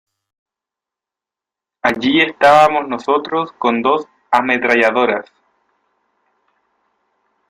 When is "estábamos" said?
2.21-2.87